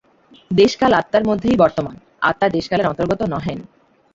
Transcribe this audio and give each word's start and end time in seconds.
দেশ-কাল 0.51 0.91
আত্মার 0.93 1.23
মধ্যেই 1.23 1.57
বর্তমান, 1.57 1.95
আত্মা 2.21 2.47
দেশকালের 2.49 2.89
অন্তর্গত 2.89 3.21
নহেন। 3.33 3.59